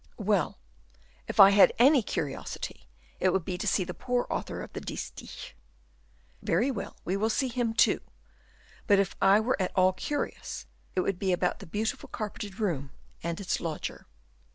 "Well, 0.17 0.57
if 1.27 1.37
had 1.37 1.73
any 1.77 2.01
curiosity, 2.01 2.89
it 3.19 3.29
would 3.31 3.45
be 3.45 3.55
to 3.59 3.67
see 3.67 3.83
the 3.83 3.93
poor 3.93 4.25
author 4.31 4.63
of 4.63 4.73
the 4.73 4.81
distich." 4.81 5.53
"Very 6.41 6.71
well, 6.71 6.97
we 7.05 7.15
will 7.15 7.29
see 7.29 7.49
him, 7.49 7.75
too; 7.75 8.01
but 8.87 8.97
if 8.97 9.15
I 9.21 9.39
were 9.39 9.61
at 9.61 9.71
all 9.75 9.93
curious, 9.93 10.65
it 10.95 11.01
would 11.01 11.19
be 11.19 11.31
about 11.31 11.59
the 11.59 11.67
beautiful 11.67 12.09
carpeted 12.09 12.59
room 12.59 12.89
and 13.21 13.39
its 13.39 13.59
lodger." 13.59 14.07